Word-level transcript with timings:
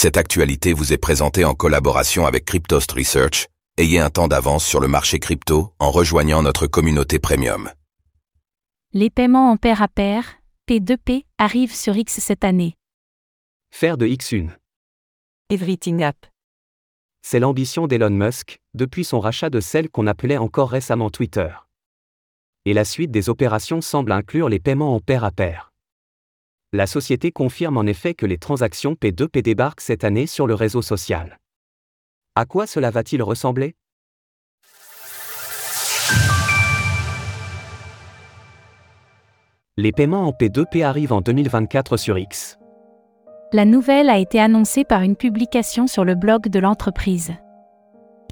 Cette 0.00 0.16
actualité 0.16 0.74
vous 0.74 0.92
est 0.92 0.96
présentée 0.96 1.44
en 1.44 1.54
collaboration 1.54 2.24
avec 2.24 2.44
Cryptost 2.44 2.92
Research. 2.92 3.48
Ayez 3.78 3.98
un 3.98 4.10
temps 4.10 4.28
d'avance 4.28 4.64
sur 4.64 4.78
le 4.78 4.86
marché 4.86 5.18
crypto 5.18 5.74
en 5.80 5.90
rejoignant 5.90 6.40
notre 6.40 6.68
communauté 6.68 7.18
premium. 7.18 7.68
Les 8.92 9.10
paiements 9.10 9.50
en 9.50 9.56
pair 9.56 9.82
à 9.82 9.88
pair, 9.88 10.36
P2P, 10.70 11.24
arrivent 11.36 11.74
sur 11.74 11.96
X 11.96 12.20
cette 12.20 12.44
année. 12.44 12.76
Faire 13.72 13.98
de 13.98 14.06
X 14.06 14.30
une. 14.30 14.56
Everything 15.50 16.04
App. 16.04 16.26
C'est 17.20 17.40
l'ambition 17.40 17.88
d'Elon 17.88 18.10
Musk, 18.10 18.60
depuis 18.74 19.02
son 19.02 19.18
rachat 19.18 19.50
de 19.50 19.58
celle 19.58 19.90
qu'on 19.90 20.06
appelait 20.06 20.38
encore 20.38 20.70
récemment 20.70 21.10
Twitter. 21.10 21.50
Et 22.66 22.72
la 22.72 22.84
suite 22.84 23.10
des 23.10 23.28
opérations 23.28 23.80
semble 23.80 24.12
inclure 24.12 24.48
les 24.48 24.60
paiements 24.60 24.94
en 24.94 25.00
pair 25.00 25.24
à 25.24 25.32
pair. 25.32 25.72
La 26.74 26.86
société 26.86 27.32
confirme 27.32 27.78
en 27.78 27.84
effet 27.84 28.12
que 28.12 28.26
les 28.26 28.36
transactions 28.36 28.92
P2P 28.92 29.40
débarquent 29.40 29.80
cette 29.80 30.04
année 30.04 30.26
sur 30.26 30.46
le 30.46 30.52
réseau 30.52 30.82
social. 30.82 31.38
À 32.34 32.44
quoi 32.44 32.66
cela 32.66 32.90
va-t-il 32.90 33.22
ressembler? 33.22 33.74
Les 39.78 39.92
paiements 39.92 40.28
en 40.28 40.32
P2P 40.32 40.84
arrivent 40.84 41.14
en 41.14 41.22
2024 41.22 41.96
sur 41.96 42.18
X. 42.18 42.58
La 43.54 43.64
nouvelle 43.64 44.10
a 44.10 44.18
été 44.18 44.38
annoncée 44.38 44.84
par 44.84 45.00
une 45.00 45.16
publication 45.16 45.86
sur 45.86 46.04
le 46.04 46.16
blog 46.16 46.48
de 46.48 46.58
l'entreprise. 46.58 47.32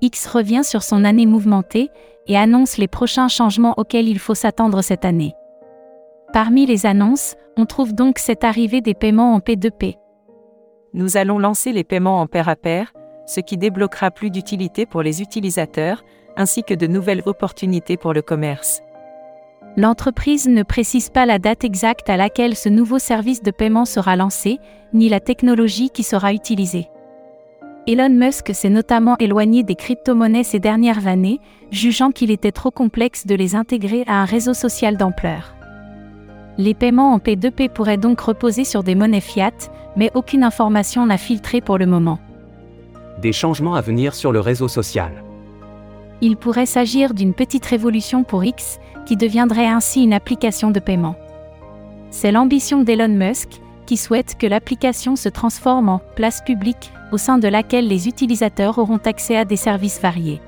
X 0.03 0.27
revient 0.27 0.63
sur 0.63 0.83
son 0.83 1.05
année 1.05 1.25
mouvementée 1.25 1.89
et 2.27 2.37
annonce 2.37 2.77
les 2.77 2.89
prochains 2.89 3.29
changements 3.29 3.73
auxquels 3.79 4.09
il 4.09 4.19
faut 4.19 4.35
s'attendre 4.35 4.83
cette 4.83 5.07
année. 5.07 5.33
Parmi 6.37 6.67
les 6.67 6.85
annonces, 6.85 7.35
on 7.57 7.65
trouve 7.65 7.95
donc 7.95 8.19
cette 8.19 8.45
arrivée 8.45 8.83
des 8.83 8.93
paiements 8.93 9.33
en 9.33 9.39
P2P. 9.39 9.97
Nous 10.93 11.17
allons 11.17 11.39
lancer 11.39 11.73
les 11.73 11.83
paiements 11.83 12.21
en 12.21 12.27
pair 12.27 12.51
à 12.51 12.57
pair, 12.57 12.93
ce 13.25 13.41
qui 13.41 13.57
débloquera 13.57 14.11
plus 14.11 14.29
d'utilité 14.29 14.85
pour 14.85 15.01
les 15.01 15.23
utilisateurs, 15.23 16.05
ainsi 16.37 16.63
que 16.63 16.75
de 16.75 16.87
nouvelles 16.87 17.23
opportunités 17.25 17.97
pour 17.97 18.13
le 18.13 18.21
commerce. 18.21 18.83
L'entreprise 19.79 20.47
ne 20.47 20.63
précise 20.63 21.09
pas 21.09 21.25
la 21.25 21.39
date 21.39 21.65
exacte 21.65 22.11
à 22.11 22.19
laquelle 22.19 22.55
ce 22.55 22.69
nouveau 22.69 22.99
service 22.99 23.43
de 23.43 23.51
paiement 23.51 23.87
sera 23.87 24.15
lancé, 24.15 24.59
ni 24.93 25.09
la 25.09 25.21
technologie 25.21 25.89
qui 25.89 26.03
sera 26.03 26.35
utilisée. 26.35 26.91
Elon 27.87 28.11
Musk 28.11 28.55
s'est 28.55 28.69
notamment 28.69 29.17
éloigné 29.21 29.63
des 29.63 29.75
crypto-monnaies 29.75 30.45
ces 30.45 30.61
dernières 30.61 31.07
années, 31.07 31.41
jugeant 31.71 32.11
qu'il 32.11 32.31
était 32.31 32.53
trop 32.53 32.71
complexe 32.71 33.27
de 33.27 33.35
les 33.35 33.55
intégrer 33.55 34.05
à 34.07 34.21
un 34.21 34.27
réseau 34.27 34.53
social 34.53 34.99
d'ampleur. 34.99 35.56
Les 36.59 36.73
paiements 36.73 37.13
en 37.13 37.19
P2P 37.19 37.69
pourraient 37.69 37.99
donc 37.99 38.21
reposer 38.21 38.65
sur 38.65 38.83
des 38.83 38.95
monnaies 38.95 39.21
fiat, 39.21 39.53
mais 39.97 40.11
aucune 40.15 40.43
information 40.43 41.05
n'a 41.05 41.19
filtré 41.19 41.61
pour 41.61 41.77
le 41.77 41.87
moment. 41.87 42.19
Des 43.21 43.33
changements 43.33 43.75
à 43.75 43.83
venir 43.83 44.15
sur 44.15 44.33
le 44.33 44.41
réseau 44.41 44.69
social. 44.69 45.23
Il 46.23 46.37
pourrait 46.37 46.67
s'agir 46.67 47.13
d'une 47.13 47.35
petite 47.35 47.67
révolution 47.67 48.25
pour 48.25 48.43
X, 48.43 48.79
qui 49.05 49.17
deviendrait 49.17 49.67
ainsi 49.67 50.03
une 50.03 50.15
application 50.15 50.71
de 50.71 50.81
paiement. 50.81 51.15
C'est 52.11 52.33
l'ambition 52.33 52.83
d'Elon 52.83 53.09
Musk, 53.09 53.61
qui 53.85 53.99
souhaite 53.99 54.37
que 54.39 54.47
l'application 54.47 55.15
se 55.15 55.29
transforme 55.29 55.91
en 55.91 56.01
place 56.17 56.41
publique, 56.41 56.91
au 57.13 57.19
sein 57.19 57.39
de 57.39 57.49
laquelle 57.49 57.87
les 57.87 58.09
utilisateurs 58.09 58.79
auront 58.79 59.01
accès 59.05 59.37
à 59.37 59.45
des 59.45 59.57
services 59.57 60.01
variés. 60.01 60.41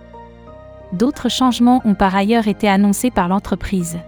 D'autres 0.92 1.29
changements 1.29 1.83
ont 1.84 1.95
par 1.95 2.17
ailleurs 2.17 2.48
été 2.48 2.67
annoncés 2.67 3.11
par 3.11 3.29
l'entreprise. 3.29 3.98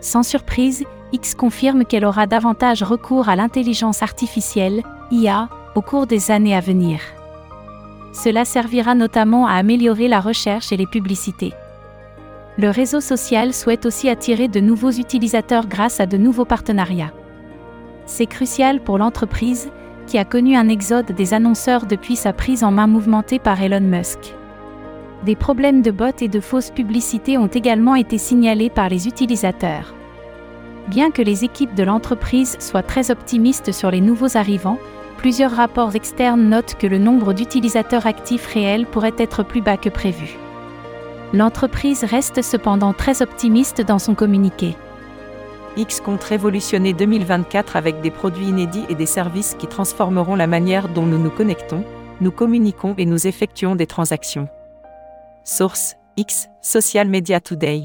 Sans 0.00 0.22
surprise, 0.22 0.84
X 1.12 1.34
confirme 1.34 1.84
qu'elle 1.84 2.06
aura 2.06 2.26
davantage 2.26 2.82
recours 2.82 3.28
à 3.28 3.36
l'intelligence 3.36 4.02
artificielle, 4.02 4.82
IA, 5.10 5.48
au 5.74 5.82
cours 5.82 6.06
des 6.06 6.30
années 6.30 6.56
à 6.56 6.60
venir. 6.60 7.00
Cela 8.12 8.44
servira 8.44 8.94
notamment 8.94 9.46
à 9.46 9.52
améliorer 9.52 10.08
la 10.08 10.20
recherche 10.20 10.72
et 10.72 10.76
les 10.76 10.86
publicités. 10.86 11.52
Le 12.58 12.70
réseau 12.70 13.00
social 13.00 13.54
souhaite 13.54 13.86
aussi 13.86 14.08
attirer 14.08 14.48
de 14.48 14.60
nouveaux 14.60 14.90
utilisateurs 14.90 15.66
grâce 15.66 16.00
à 16.00 16.06
de 16.06 16.18
nouveaux 16.18 16.44
partenariats. 16.44 17.12
C'est 18.04 18.26
crucial 18.26 18.80
pour 18.80 18.98
l'entreprise, 18.98 19.70
qui 20.06 20.18
a 20.18 20.24
connu 20.24 20.56
un 20.56 20.68
exode 20.68 21.12
des 21.12 21.32
annonceurs 21.32 21.86
depuis 21.86 22.16
sa 22.16 22.32
prise 22.32 22.64
en 22.64 22.70
main 22.70 22.86
mouvementée 22.86 23.38
par 23.38 23.62
Elon 23.62 23.80
Musk. 23.80 24.34
Des 25.24 25.36
problèmes 25.36 25.82
de 25.82 25.90
bots 25.90 26.18
et 26.20 26.28
de 26.28 26.40
fausses 26.40 26.70
publicités 26.70 27.38
ont 27.38 27.46
également 27.46 27.94
été 27.94 28.18
signalés 28.18 28.70
par 28.70 28.88
les 28.88 29.06
utilisateurs. 29.06 29.94
Bien 30.88 31.10
que 31.10 31.22
les 31.22 31.44
équipes 31.44 31.74
de 31.74 31.84
l'entreprise 31.84 32.56
soient 32.58 32.82
très 32.82 33.10
optimistes 33.10 33.72
sur 33.72 33.90
les 33.90 34.00
nouveaux 34.00 34.36
arrivants, 34.36 34.78
plusieurs 35.16 35.52
rapports 35.52 35.94
externes 35.94 36.48
notent 36.48 36.74
que 36.74 36.86
le 36.86 36.98
nombre 36.98 37.32
d'utilisateurs 37.32 38.06
actifs 38.06 38.46
réels 38.46 38.86
pourrait 38.86 39.14
être 39.18 39.44
plus 39.44 39.60
bas 39.60 39.76
que 39.76 39.88
prévu. 39.88 40.36
L'entreprise 41.32 42.04
reste 42.04 42.42
cependant 42.42 42.92
très 42.92 43.22
optimiste 43.22 43.80
dans 43.80 43.98
son 43.98 44.14
communiqué. 44.14 44.76
X 45.76 46.00
compte 46.00 46.24
révolutionner 46.24 46.92
2024 46.92 47.76
avec 47.76 48.00
des 48.02 48.10
produits 48.10 48.48
inédits 48.48 48.84
et 48.90 48.94
des 48.94 49.06
services 49.06 49.56
qui 49.58 49.66
transformeront 49.66 50.34
la 50.34 50.46
manière 50.46 50.88
dont 50.88 51.06
nous 51.06 51.18
nous 51.18 51.30
connectons, 51.30 51.84
nous 52.20 52.32
communiquons 52.32 52.94
et 52.98 53.06
nous 53.06 53.26
effectuons 53.26 53.76
des 53.76 53.86
transactions. 53.86 54.48
Source 55.44 55.94
X 56.16 56.48
Social 56.60 57.08
Media 57.08 57.40
Today 57.40 57.84